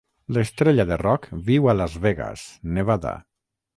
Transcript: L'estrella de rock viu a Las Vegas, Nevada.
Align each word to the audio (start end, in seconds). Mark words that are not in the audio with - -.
L'estrella 0.35 0.85
de 0.91 0.95
rock 1.01 1.27
viu 1.49 1.69
a 1.73 1.75
Las 1.81 1.99
Vegas, 2.07 2.47
Nevada. 2.79 3.15